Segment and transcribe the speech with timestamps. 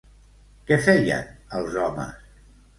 [0.71, 1.31] Què feien
[1.61, 2.29] els homes?